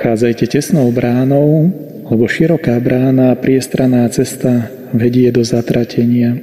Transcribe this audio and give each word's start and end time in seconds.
Chádzajte 0.00 0.48
tesnou 0.48 0.88
bránou, 0.88 1.68
lebo 2.08 2.24
široká 2.24 2.72
brána 2.80 3.36
a 3.36 3.38
priestraná 3.38 4.08
cesta 4.08 4.72
vedie 4.96 5.28
do 5.28 5.44
zatratenia. 5.44 6.40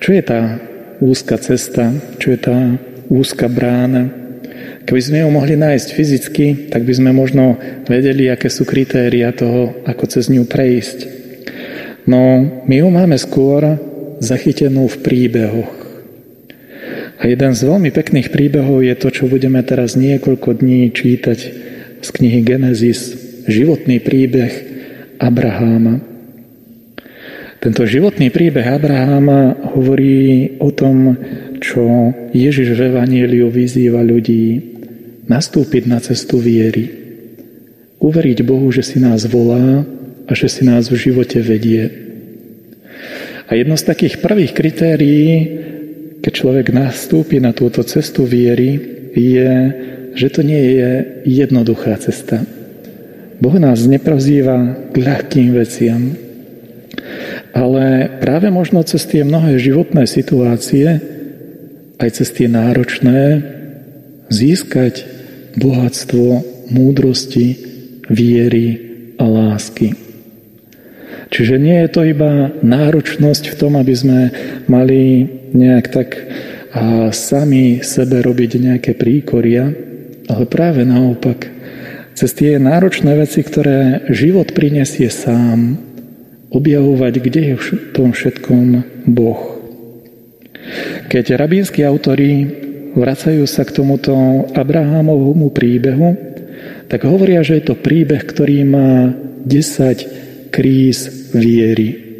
Čo 0.00 0.16
je 0.16 0.22
tá 0.24 0.56
úzka 1.04 1.36
cesta? 1.36 1.92
Čo 2.16 2.32
je 2.32 2.38
tá 2.40 2.80
úzka 3.12 3.44
brána? 3.44 4.08
Keby 4.88 5.00
sme 5.04 5.18
ju 5.20 5.28
mohli 5.28 5.52
nájsť 5.52 5.88
fyzicky, 5.92 6.46
tak 6.72 6.88
by 6.88 6.96
sme 6.96 7.10
možno 7.12 7.60
vedeli, 7.84 8.32
aké 8.32 8.48
sú 8.48 8.64
kritéria 8.64 9.28
toho, 9.36 9.84
ako 9.84 10.08
cez 10.08 10.32
ňu 10.32 10.48
prejsť. 10.48 10.98
No, 12.08 12.40
my 12.64 12.72
ju 12.72 12.88
máme 12.88 13.20
skôr 13.20 13.76
zachytenú 14.16 14.88
v 14.88 14.96
príbehoch. 14.96 15.76
A 17.20 17.28
jeden 17.28 17.52
z 17.52 17.68
veľmi 17.68 17.92
pekných 17.92 18.32
príbehov 18.32 18.80
je 18.80 18.96
to, 18.96 19.12
čo 19.12 19.28
budeme 19.28 19.60
teraz 19.60 19.92
niekoľko 19.92 20.56
dní 20.56 20.88
čítať 20.88 21.68
z 22.02 22.08
knihy 22.10 22.42
Genesis, 22.42 23.14
životný 23.46 24.02
príbeh 24.02 24.52
Abraháma. 25.22 26.02
Tento 27.62 27.86
životný 27.86 28.34
príbeh 28.34 28.66
Abraháma 28.66 29.70
hovorí 29.78 30.58
o 30.58 30.74
tom, 30.74 31.14
čo 31.62 32.10
Ježiš 32.34 32.74
v 32.74 32.90
Evangeliu 32.90 33.46
vyzýva 33.54 34.02
ľudí 34.02 34.74
nastúpiť 35.30 35.86
na 35.86 36.02
cestu 36.02 36.42
viery. 36.42 36.90
Uveriť 38.02 38.38
Bohu, 38.42 38.66
že 38.74 38.82
si 38.82 38.98
nás 38.98 39.22
volá 39.30 39.86
a 40.26 40.32
že 40.34 40.50
si 40.50 40.66
nás 40.66 40.90
v 40.90 40.98
živote 40.98 41.38
vedie. 41.38 41.86
A 43.46 43.54
jedno 43.54 43.78
z 43.78 43.86
takých 43.86 44.18
prvých 44.18 44.58
kritérií, 44.58 45.30
keď 46.18 46.32
človek 46.34 46.66
nastúpi 46.74 47.38
na 47.38 47.54
túto 47.54 47.86
cestu 47.86 48.26
viery, 48.26 48.74
je 49.14 49.50
že 50.12 50.28
to 50.28 50.40
nie 50.44 50.78
je 50.78 50.90
jednoduchá 51.24 51.96
cesta. 52.00 52.44
Boh 53.42 53.56
nás 53.58 53.82
neprozýva 53.84 54.90
k 54.92 54.94
ľahkým 55.02 55.50
veciam, 55.56 56.14
ale 57.52 58.08
práve 58.22 58.48
možno 58.48 58.86
cez 58.86 59.04
tie 59.04 59.26
mnohé 59.26 59.58
životné 59.58 60.06
situácie, 60.06 61.00
aj 61.98 62.10
cez 62.14 62.28
tie 62.32 62.48
náročné, 62.48 63.42
získať 64.32 65.04
bohatstvo 65.58 66.40
múdrosti, 66.72 67.58
viery 68.08 68.68
a 69.20 69.24
lásky. 69.28 69.92
Čiže 71.32 71.56
nie 71.56 71.80
je 71.84 71.88
to 71.88 72.04
iba 72.04 72.52
náročnosť 72.60 73.56
v 73.56 73.58
tom, 73.58 73.80
aby 73.80 73.94
sme 73.96 74.20
mali 74.68 75.24
nejak 75.52 75.86
tak 75.88 76.08
a 76.72 77.12
sami 77.12 77.84
sebe 77.84 78.24
robiť 78.24 78.50
nejaké 78.56 78.92
príkoria, 78.96 79.91
ale 80.28 80.44
práve 80.46 80.86
naopak, 80.86 81.48
cez 82.12 82.30
tie 82.36 82.60
náročné 82.60 83.16
veci, 83.16 83.40
ktoré 83.40 84.06
život 84.12 84.52
prinesie 84.52 85.08
sám, 85.08 85.80
objavovať, 86.52 87.12
kde 87.18 87.42
je 87.52 87.54
v 87.56 87.66
tom 87.96 88.12
všetkom 88.12 88.66
Boh. 89.08 89.40
Keď 91.08 91.34
rabínsky 91.34 91.82
autori 91.82 92.46
vracajú 92.92 93.48
sa 93.48 93.64
k 93.64 93.74
tomuto 93.74 94.12
Abrahámovmu 94.52 95.48
príbehu, 95.50 96.14
tak 96.86 97.08
hovoria, 97.08 97.40
že 97.40 97.58
je 97.58 97.72
to 97.72 97.80
príbeh, 97.80 98.20
ktorý 98.20 98.68
má 98.68 99.16
10 99.48 100.52
kríz 100.52 101.32
viery. 101.32 102.12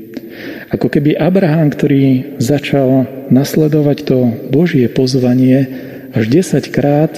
Ako 0.72 0.88
keby 0.88 1.20
Abraham, 1.20 1.68
ktorý 1.68 2.40
začal 2.40 3.04
nasledovať 3.28 3.98
to 4.08 4.18
Božie 4.48 4.88
pozvanie, 4.88 5.68
až 6.16 6.24
10 6.32 6.72
krát 6.72 7.12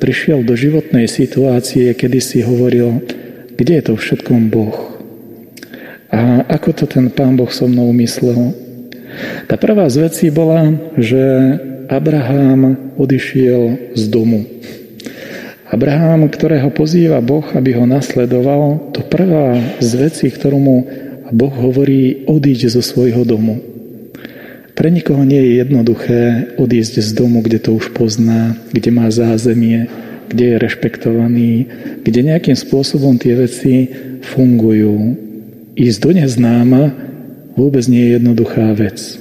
prišiel 0.00 0.42
do 0.42 0.56
životnej 0.56 1.04
situácie, 1.06 1.92
kedy 1.92 2.18
si 2.18 2.38
hovoril, 2.40 3.04
kde 3.54 3.72
je 3.78 3.84
to 3.84 3.94
všetkom 4.00 4.48
Boh. 4.48 4.96
A 6.10 6.42
ako 6.48 6.74
to 6.74 6.84
ten 6.88 7.12
Pán 7.12 7.36
Boh 7.36 7.52
so 7.52 7.68
mnou 7.68 7.92
myslel. 7.94 8.56
Tá 9.46 9.60
prvá 9.60 9.86
z 9.92 10.10
vecí 10.10 10.26
bola, 10.32 10.72
že 10.96 11.20
Abraham 11.86 12.94
odišiel 12.96 13.94
z 13.94 14.02
domu. 14.08 14.48
Abraham, 15.70 16.26
ktorého 16.26 16.74
pozýva 16.74 17.22
Boh, 17.22 17.46
aby 17.54 17.78
ho 17.78 17.86
nasledoval, 17.86 18.90
to 18.90 19.06
prvá 19.06 19.54
z 19.78 19.90
vecí, 20.02 20.26
ktorú 20.26 20.58
mu 20.58 20.76
Boh 21.30 21.54
hovorí, 21.54 22.26
odíď 22.26 22.74
zo 22.74 22.82
svojho 22.82 23.22
domu. 23.22 23.62
Pre 24.80 24.88
nikoho 24.88 25.28
nie 25.28 25.36
je 25.36 25.60
jednoduché 25.60 26.20
odísť 26.56 27.04
z 27.04 27.12
domu, 27.12 27.44
kde 27.44 27.60
to 27.60 27.76
už 27.76 27.92
pozná, 27.92 28.56
kde 28.72 28.88
má 28.88 29.12
zázemie, 29.12 29.92
kde 30.32 30.56
je 30.56 30.56
rešpektovaný, 30.56 31.68
kde 32.00 32.24
nejakým 32.24 32.56
spôsobom 32.56 33.20
tie 33.20 33.36
veci 33.36 33.92
fungujú. 34.24 35.20
Ísť 35.76 35.98
do 36.00 36.10
neznáma 36.16 36.96
vôbec 37.60 37.84
nie 37.92 38.08
je 38.08 38.16
jednoduchá 38.16 38.72
vec. 38.72 39.20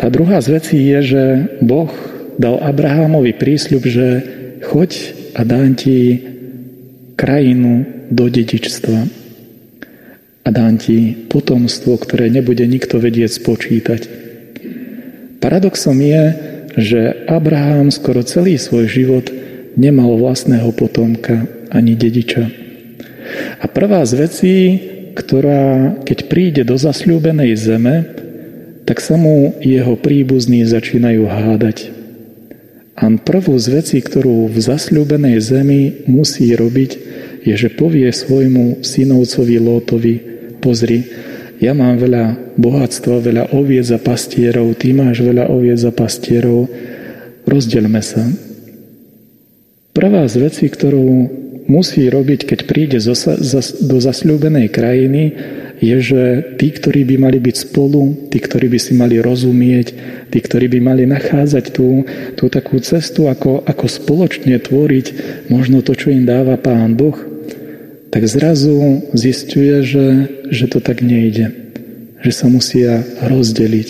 Tá 0.00 0.08
druhá 0.08 0.40
z 0.40 0.56
vecí 0.56 0.80
je, 0.88 0.98
že 1.12 1.22
Boh 1.60 1.92
dal 2.40 2.64
Abrahamovi 2.64 3.36
prísľub, 3.36 3.84
že 3.84 4.08
choď 4.72 4.90
a 5.36 5.44
dám 5.44 5.76
ti 5.76 6.16
krajinu 7.20 7.84
do 8.08 8.24
dedičstva 8.32 9.21
a 10.42 10.48
dám 10.50 10.78
ti 10.78 11.14
potomstvo, 11.30 11.94
ktoré 11.98 12.26
nebude 12.26 12.66
nikto 12.66 12.98
vedieť 12.98 13.38
spočítať. 13.38 14.00
Paradoxom 15.38 15.98
je, 15.98 16.24
že 16.78 17.00
Abraham 17.30 17.90
skoro 17.94 18.26
celý 18.26 18.58
svoj 18.58 18.86
život 18.90 19.26
nemal 19.78 20.18
vlastného 20.18 20.70
potomka 20.74 21.46
ani 21.70 21.94
dediča. 21.94 22.50
A 23.62 23.64
prvá 23.70 24.02
z 24.02 24.12
vecí, 24.18 24.56
ktorá 25.14 25.94
keď 26.02 26.18
príde 26.26 26.62
do 26.66 26.74
zasľúbenej 26.74 27.52
zeme, 27.54 27.96
tak 28.82 28.98
sa 28.98 29.14
mu 29.14 29.54
jeho 29.62 29.94
príbuzní 29.94 30.66
začínajú 30.66 31.22
hádať. 31.30 31.94
A 32.98 33.08
prvú 33.18 33.56
z 33.56 33.82
vecí, 33.82 33.98
ktorú 34.02 34.50
v 34.52 34.58
zasľúbenej 34.58 35.38
zemi 35.40 36.04
musí 36.10 36.52
robiť, 36.52 36.90
je, 37.42 37.54
že 37.58 37.74
povie 37.74 38.06
svojmu 38.10 38.84
synovcovi 38.86 39.56
Lótovi, 39.58 40.31
pozri, 40.62 41.02
ja 41.58 41.74
mám 41.74 41.98
veľa 41.98 42.54
bohatstva, 42.58 43.22
veľa 43.22 43.44
oviec 43.54 43.86
a 43.90 43.98
pastierov, 43.98 44.78
ty 44.78 44.94
máš 44.94 45.22
veľa 45.22 45.50
oviec 45.50 45.78
a 45.82 45.90
pastierov, 45.94 46.70
rozdelme 47.46 48.02
sa. 48.02 48.22
Prvá 49.94 50.26
z 50.26 50.42
vecí, 50.42 50.66
ktorú 50.70 51.06
musí 51.70 52.10
robiť, 52.10 52.46
keď 52.48 52.60
príde 52.66 52.98
do 53.82 53.96
zasľúbenej 54.02 54.74
krajiny, 54.74 55.24
je, 55.82 55.96
že 55.98 56.22
tí, 56.62 56.70
ktorí 56.70 57.02
by 57.02 57.16
mali 57.18 57.38
byť 57.42 57.56
spolu, 57.66 58.30
tí, 58.30 58.38
ktorí 58.38 58.70
by 58.70 58.78
si 58.78 58.94
mali 58.94 59.18
rozumieť, 59.18 59.88
tí, 60.30 60.38
ktorí 60.38 60.70
by 60.70 60.78
mali 60.78 61.04
nachádzať 61.10 61.74
tú, 61.74 62.06
tú 62.38 62.46
takú 62.46 62.78
cestu, 62.78 63.26
ako, 63.26 63.66
ako 63.66 63.86
spoločne 63.90 64.62
tvoriť 64.62 65.06
možno 65.50 65.82
to, 65.82 65.98
čo 65.98 66.14
im 66.14 66.22
dáva 66.22 66.54
Pán 66.54 66.94
Boh, 66.94 67.31
tak 68.12 68.28
zrazu 68.28 69.08
zistuje, 69.16 69.80
že, 69.80 70.06
že 70.52 70.68
to 70.68 70.84
tak 70.84 71.00
nejde. 71.00 71.48
Že 72.20 72.32
sa 72.36 72.46
musia 72.52 72.92
rozdeliť. 73.24 73.88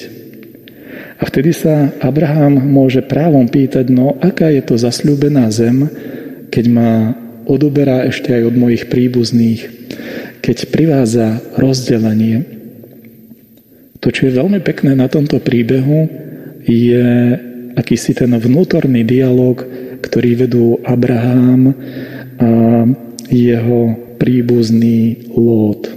A 1.19 1.27
vtedy 1.27 1.51
sa 1.51 1.91
Abraham 1.99 2.55
môže 2.63 3.03
právom 3.03 3.51
pýtať, 3.51 3.91
no 3.91 4.15
aká 4.23 4.47
je 4.55 4.63
to 4.63 4.79
zasľúbená 4.79 5.51
zem, 5.51 5.91
keď 6.55 6.65
ma 6.71 6.91
odoberá 7.51 8.07
ešte 8.07 8.31
aj 8.31 8.43
od 8.47 8.57
mojich 8.59 8.87
príbuzných, 8.87 9.61
keď 10.39 10.57
privádza 10.71 11.43
rozdelenie. 11.59 12.47
To, 14.03 14.11
čo 14.11 14.31
je 14.31 14.39
veľmi 14.39 14.63
pekné 14.63 14.95
na 14.99 15.07
tomto 15.11 15.43
príbehu, 15.43 16.07
je 16.63 17.07
akýsi 17.75 18.15
ten 18.15 18.31
vnútorný 18.35 19.03
dialog, 19.03 19.63
ktorý 20.03 20.47
vedú 20.47 20.79
Abraham 20.83 21.75
a 22.39 22.47
jeho 23.31 24.12
príbuzný 24.23 25.35
Lót. 25.35 25.91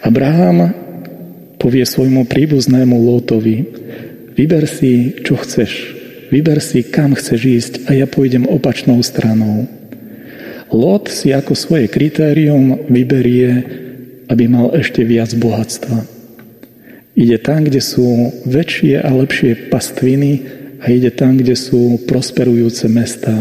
Abraham 0.00 0.72
povie 1.60 1.84
svojmu 1.84 2.24
príbuznému 2.24 2.96
Lótovi, 2.96 3.68
vyber 4.32 4.64
si, 4.64 5.20
čo 5.20 5.36
chceš, 5.36 5.92
vyber 6.32 6.64
si, 6.64 6.80
kam 6.80 7.12
chceš 7.12 7.40
ísť 7.44 7.72
a 7.92 8.00
ja 8.00 8.08
pôjdem 8.08 8.48
opačnou 8.48 9.04
stranou. 9.04 9.68
Lot 10.72 11.12
si 11.12 11.36
ako 11.36 11.52
svoje 11.52 11.92
kritérium 11.92 12.88
vyberie, 12.88 13.52
aby 14.32 14.48
mal 14.48 14.72
ešte 14.72 15.04
viac 15.04 15.36
bohatstva. 15.36 16.08
Ide 17.16 17.36
tam, 17.44 17.68
kde 17.68 17.84
sú 17.84 18.32
väčšie 18.48 19.04
a 19.04 19.12
lepšie 19.12 19.68
pastviny 19.68 20.32
a 20.80 20.88
ide 20.88 21.12
tam, 21.12 21.36
kde 21.36 21.52
sú 21.52 22.00
prosperujúce 22.08 22.88
mestá. 22.88 23.36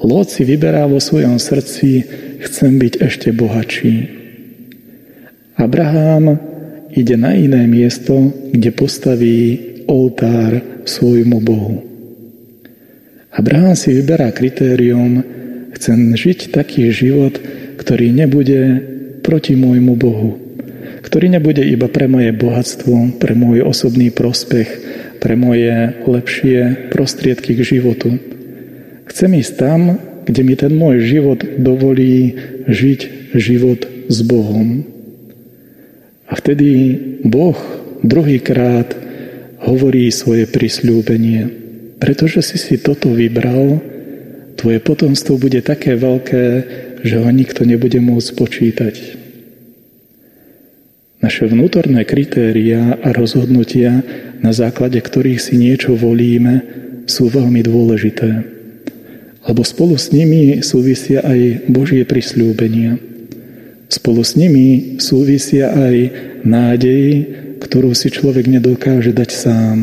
Lot 0.00 0.32
si 0.32 0.48
vyberá 0.48 0.88
vo 0.88 0.96
svojom 0.96 1.36
srdci, 1.36 2.08
chcem 2.40 2.80
byť 2.80 2.94
ešte 3.04 3.28
bohatší. 3.36 3.96
Abraham 5.60 6.40
ide 6.96 7.20
na 7.20 7.36
iné 7.36 7.68
miesto, 7.68 8.32
kde 8.48 8.72
postaví 8.72 9.40
oltár 9.84 10.82
svojmu 10.88 11.38
Bohu. 11.44 11.84
Abraham 13.28 13.76
si 13.76 13.92
vyberá 13.92 14.32
kritérium, 14.32 15.20
chcem 15.76 16.16
žiť 16.16 16.48
taký 16.48 16.88
život, 16.88 17.36
ktorý 17.76 18.08
nebude 18.08 18.60
proti 19.20 19.52
môjmu 19.52 19.94
Bohu, 20.00 20.40
ktorý 21.04 21.28
nebude 21.28 21.60
iba 21.60 21.92
pre 21.92 22.08
moje 22.08 22.32
bohatstvo, 22.32 23.20
pre 23.20 23.36
môj 23.36 23.68
osobný 23.68 24.08
prospech, 24.08 24.68
pre 25.20 25.36
moje 25.36 25.92
lepšie 26.08 26.88
prostriedky 26.88 27.52
k 27.52 27.60
životu. 27.76 28.39
Chcem 29.10 29.30
ísť 29.42 29.52
tam, 29.58 29.98
kde 30.22 30.40
mi 30.46 30.54
ten 30.54 30.70
môj 30.70 31.02
život 31.02 31.42
dovolí 31.58 32.38
žiť 32.70 33.34
život 33.34 33.82
s 34.06 34.18
Bohom. 34.22 34.86
A 36.30 36.38
vtedy 36.38 36.94
Boh 37.26 37.58
druhýkrát 38.06 38.94
hovorí 39.66 40.06
svoje 40.14 40.46
prisľúbenie. 40.46 41.50
Pretože 41.98 42.40
si 42.46 42.56
si 42.56 42.78
toto 42.78 43.10
vybral, 43.10 43.82
tvoje 44.54 44.78
potomstvo 44.78 45.36
bude 45.42 45.58
také 45.60 45.98
veľké, 45.98 46.44
že 47.02 47.18
ho 47.18 47.28
nikto 47.28 47.66
nebude 47.66 47.98
môcť 47.98 48.30
počítať. 48.38 48.94
Naše 51.20 51.50
vnútorné 51.50 52.06
kritéria 52.08 52.96
a 52.96 53.12
rozhodnutia, 53.12 54.00
na 54.40 54.56
základe 54.56 55.02
ktorých 55.02 55.42
si 55.42 55.60
niečo 55.60 55.92
volíme, 55.92 56.64
sú 57.04 57.28
veľmi 57.28 57.60
dôležité. 57.60 58.59
Lebo 59.40 59.64
spolu 59.64 59.96
s 59.96 60.12
nimi 60.12 60.60
súvisia 60.60 61.24
aj 61.24 61.70
Božie 61.72 62.04
prisľúbenia. 62.04 63.00
Spolu 63.88 64.20
s 64.22 64.36
nimi 64.36 65.00
súvisia 65.00 65.72
aj 65.72 65.96
nádej, 66.44 67.04
ktorú 67.64 67.96
si 67.96 68.12
človek 68.12 68.46
nedokáže 68.46 69.16
dať 69.16 69.30
sám. 69.32 69.78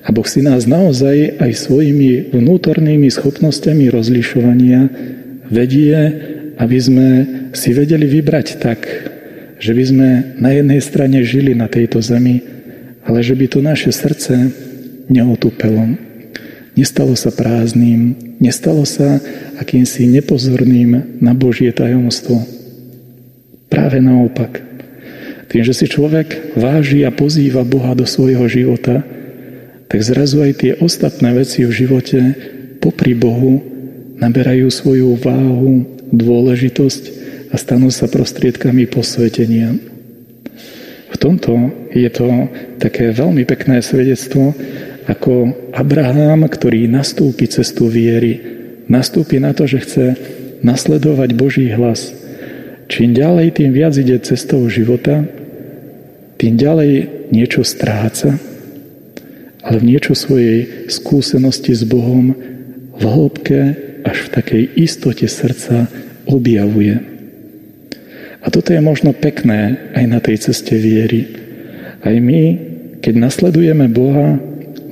A 0.00 0.08
Boh 0.12 0.24
si 0.24 0.40
nás 0.40 0.64
naozaj 0.64 1.40
aj 1.40 1.52
svojimi 1.56 2.32
vnútornými 2.32 3.08
schopnosťami 3.12 3.92
rozlišovania 3.92 4.80
vedie, 5.50 5.96
aby 6.56 6.78
sme 6.80 7.08
si 7.52 7.72
vedeli 7.72 8.08
vybrať 8.08 8.46
tak, 8.60 8.80
že 9.60 9.72
by 9.76 9.84
sme 9.84 10.08
na 10.40 10.50
jednej 10.56 10.80
strane 10.80 11.20
žili 11.20 11.52
na 11.52 11.68
tejto 11.68 12.00
zemi, 12.00 12.40
ale 13.04 13.20
že 13.20 13.36
by 13.36 13.46
to 13.48 13.60
naše 13.60 13.92
srdce 13.92 14.48
neotupelo. 15.12 16.09
Nestalo 16.78 17.18
sa 17.18 17.34
prázdnym, 17.34 18.14
nestalo 18.38 18.86
sa 18.86 19.18
akýmsi 19.58 20.06
nepozorným 20.06 21.18
na 21.18 21.32
Božie 21.34 21.74
tajomstvo. 21.74 22.40
Práve 23.66 23.98
naopak. 23.98 24.62
Tým, 25.50 25.66
že 25.66 25.74
si 25.74 25.90
človek 25.90 26.54
váži 26.54 27.02
a 27.02 27.10
pozýva 27.10 27.66
Boha 27.66 27.98
do 27.98 28.06
svojho 28.06 28.46
života, 28.46 29.02
tak 29.90 30.06
zrazu 30.06 30.46
aj 30.46 30.52
tie 30.62 30.72
ostatné 30.78 31.34
veci 31.34 31.66
v 31.66 31.74
živote 31.74 32.18
popri 32.78 33.18
Bohu 33.18 33.58
naberajú 34.22 34.70
svoju 34.70 35.18
váhu, 35.18 35.82
dôležitosť 36.14 37.02
a 37.50 37.58
stanú 37.58 37.90
sa 37.90 38.06
prostriedkami 38.06 38.86
posvetenia. 38.86 39.74
V 41.10 41.16
tomto 41.18 41.74
je 41.90 42.06
to 42.14 42.46
také 42.78 43.10
veľmi 43.10 43.42
pekné 43.42 43.82
svedectvo, 43.82 44.54
ako 45.10 45.50
Abraham, 45.74 46.46
ktorý 46.46 46.86
nastúpi 46.86 47.50
cestu 47.50 47.90
viery, 47.90 48.38
nastúpi 48.86 49.42
na 49.42 49.50
to, 49.50 49.66
že 49.66 49.82
chce 49.82 50.06
nasledovať 50.62 51.34
Boží 51.34 51.66
hlas. 51.74 52.14
Čím 52.86 53.18
ďalej, 53.18 53.58
tým 53.58 53.70
viac 53.74 53.94
ide 53.98 54.22
cestou 54.22 54.62
života, 54.70 55.26
tým 56.38 56.54
ďalej 56.54 56.92
niečo 57.34 57.66
stráca, 57.66 58.38
ale 59.60 59.76
v 59.82 59.88
niečo 59.94 60.14
svojej 60.14 60.88
skúsenosti 60.88 61.74
s 61.74 61.82
Bohom 61.82 62.32
v 62.94 63.02
hĺbke 63.04 63.60
až 64.06 64.16
v 64.26 64.32
takej 64.32 64.62
istote 64.78 65.26
srdca 65.26 65.90
objavuje. 66.26 66.96
A 68.40 68.46
toto 68.48 68.72
je 68.72 68.80
možno 68.80 69.12
pekné 69.12 69.92
aj 69.92 70.04
na 70.08 70.18
tej 70.22 70.50
ceste 70.50 70.72
viery. 70.80 71.28
Aj 72.00 72.16
my, 72.16 72.42
keď 73.04 73.14
nasledujeme 73.20 73.84
Boha, 73.92 74.40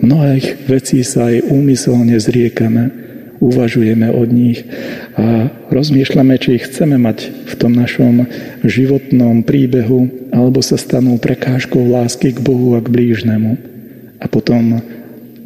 mnohých 0.02 0.68
vecí 0.68 1.02
sa 1.02 1.30
aj 1.30 1.48
úmyselne 1.50 2.16
zriekame, 2.18 2.90
uvažujeme 3.38 4.10
od 4.10 4.28
nich 4.34 4.66
a 5.14 5.50
rozmýšľame, 5.70 6.34
či 6.42 6.58
ich 6.58 6.66
chceme 6.66 6.98
mať 6.98 7.46
v 7.46 7.54
tom 7.54 7.72
našom 7.74 8.26
životnom 8.66 9.46
príbehu, 9.46 10.30
alebo 10.34 10.58
sa 10.62 10.74
stanú 10.74 11.18
prekážkou 11.22 11.78
lásky 11.78 12.34
k 12.34 12.42
Bohu 12.42 12.74
a 12.74 12.82
k 12.82 12.90
blížnemu 12.90 13.58
a 14.18 14.26
potom 14.26 14.82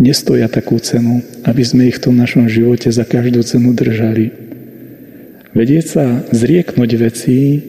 nestoja 0.01 0.49
takú 0.49 0.81
cenu, 0.81 1.21
aby 1.45 1.63
sme 1.63 1.89
ich 1.89 2.01
v 2.01 2.11
tom 2.11 2.17
našom 2.17 2.49
živote 2.49 2.89
za 2.89 3.05
každú 3.05 3.45
cenu 3.45 3.77
držali. 3.77 4.33
Vedieť 5.53 5.85
sa 5.85 6.05
zrieknúť 6.33 6.91
vecí, 6.97 7.61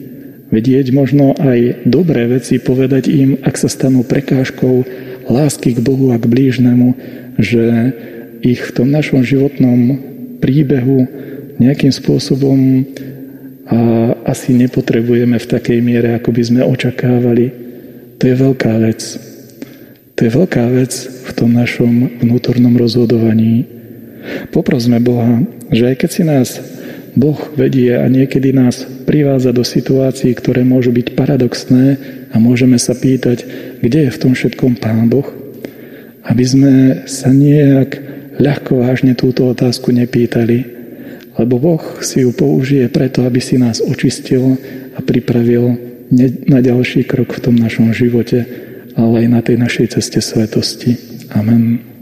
vedieť 0.48 0.88
možno 0.96 1.36
aj 1.36 1.84
dobré 1.84 2.24
veci, 2.26 2.56
povedať 2.56 3.12
im, 3.12 3.36
ak 3.44 3.60
sa 3.60 3.68
stanú 3.68 4.08
prekážkou 4.08 4.74
lásky 5.28 5.76
k 5.76 5.80
Bohu 5.80 6.12
a 6.12 6.20
k 6.20 6.28
blížnemu, 6.28 6.94
že 7.40 7.64
ich 8.44 8.60
v 8.60 8.74
tom 8.76 8.88
našom 8.92 9.24
životnom 9.24 9.98
príbehu 10.38 11.08
nejakým 11.56 11.90
spôsobom 11.90 12.84
a 13.64 13.78
asi 14.28 14.52
nepotrebujeme 14.52 15.40
v 15.40 15.46
takej 15.48 15.78
miere, 15.80 16.20
ako 16.20 16.36
by 16.36 16.42
sme 16.44 16.60
očakávali. 16.60 17.46
To 18.20 18.22
je 18.28 18.34
veľká 18.36 18.72
vec. 18.76 19.00
To 20.14 20.20
je 20.20 20.30
veľká 20.30 20.64
vec 20.68 20.92
v 21.08 21.30
tom 21.32 21.56
našom 21.56 22.20
vnútornom 22.20 22.76
rozhodovaní. 22.76 23.64
Poprosme 24.52 25.00
Boha, 25.00 25.40
že 25.72 25.90
aj 25.90 25.96
keď 25.96 26.10
si 26.12 26.22
nás 26.28 26.48
Boh 27.16 27.40
vedie 27.56 27.96
a 27.96 28.04
niekedy 28.06 28.52
nás 28.52 28.84
privádza 29.14 29.54
do 29.54 29.62
situácií, 29.62 30.34
ktoré 30.34 30.66
môžu 30.66 30.90
byť 30.90 31.14
paradoxné 31.14 31.86
a 32.34 32.36
môžeme 32.42 32.82
sa 32.82 32.98
pýtať, 32.98 33.46
kde 33.78 34.10
je 34.10 34.10
v 34.10 34.18
tom 34.18 34.34
všetkom 34.34 34.82
Pán 34.82 35.06
Boh, 35.06 35.30
aby 36.26 36.42
sme 36.42 36.72
sa 37.06 37.30
nejak 37.30 38.02
ľahko 38.42 38.82
vážne 38.82 39.14
túto 39.14 39.46
otázku 39.46 39.94
nepýtali, 39.94 40.66
lebo 41.38 41.62
Boh 41.62 41.84
si 42.02 42.26
ju 42.26 42.34
použije 42.34 42.90
preto, 42.90 43.22
aby 43.22 43.38
si 43.38 43.54
nás 43.54 43.78
očistil 43.78 44.58
a 44.94 44.98
pripravil 44.98 45.78
na 46.50 46.58
ďalší 46.58 47.06
krok 47.06 47.38
v 47.38 47.42
tom 47.46 47.54
našom 47.54 47.94
živote 47.94 48.64
ale 48.94 49.26
aj 49.26 49.28
na 49.30 49.40
tej 49.42 49.56
našej 49.58 49.86
ceste 49.98 50.22
svetosti. 50.22 50.94
Amen. 51.34 51.93